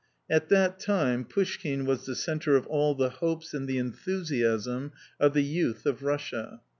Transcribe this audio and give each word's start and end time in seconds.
At 0.31 0.49
that 0.49 0.79
time, 0.79 1.23
Pouschkine 1.25 1.85
was 1.85 2.07
the 2.07 2.15
centre 2.15 2.55
of 2.55 2.65
all 2.65 2.95
the 2.95 3.11
hopes 3.11 3.53
and 3.53 3.67
the 3.67 3.77
enthusiasm 3.77 4.93
of 5.19 5.35
the 5.35 5.43
youth 5.43 5.85
of 5.85 6.01
Russia. 6.01 6.59